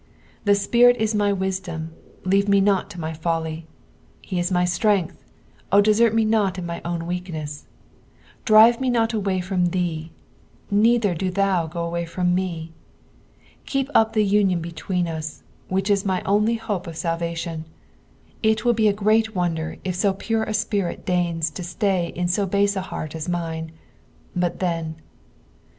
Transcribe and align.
Thy 0.45 0.53
Spirit 0.53 0.97
is 0.97 1.13
my 1.13 1.31
wiadain, 1.31 1.89
leave 2.23 2.47
me 2.49 2.59
not 2.59 2.89
to 2.89 2.99
my 2.99 3.11
foliy; 3.13 3.65
he 4.19 4.39
is 4.39 4.49
my 4.51 4.65
strength, 4.65 5.23
O 5.71 5.79
dceert 5.79 6.15
me 6.15 6.25
not 6.25 6.55
to 6.55 6.63
my 6.63 6.81
own 6.83 7.01
weakueas. 7.01 7.65
Drive 8.43 8.81
me 8.81 8.89
not 8.89 9.13
away 9.13 9.41
from 9.41 9.67
thee, 9.67 10.11
neither 10.71 11.13
do 11.13 11.29
thou 11.29 11.67
go 11.67 11.83
away 11.85 12.07
from 12.07 12.33
me. 12.33 12.71
Keep 13.67 13.91
up 13.93 14.13
the 14.13 14.25
union 14.25 14.59
between 14.59 15.07
us, 15.07 15.43
which 15.67 15.91
ia 15.91 15.97
my 16.03 16.23
only 16.23 16.55
hope 16.55 16.87
of 16.87 16.95
saivation. 16.95 17.65
It 18.41 18.65
will 18.65 18.73
be 18.73 18.87
a 18.87 18.95
(irca' 18.95 19.35
wonder 19.35 19.77
if 19.83 20.01
BO 20.01 20.13
pure 20.15 20.45
a 20.45 20.53
spirit 20.55 21.05
doig 21.05 21.35
na 21.35 21.41
to 21.53 21.63
slay 21.63 22.07
in 22.15 22.25
bo 22.25 22.47
biise 22.47 22.75
a 22.75 22.81
heart 22.81 23.13
as 23.13 23.29
mine; 23.29 23.71
but 24.35 24.57
then. 24.57 24.95